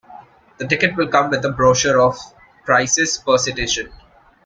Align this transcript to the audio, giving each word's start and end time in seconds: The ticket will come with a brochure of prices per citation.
The 0.57 0.65
ticket 0.65 0.95
will 0.95 1.09
come 1.09 1.29
with 1.29 1.45
a 1.45 1.51
brochure 1.51 2.01
of 2.01 2.17
prices 2.65 3.19
per 3.19 3.37
citation. 3.37 3.91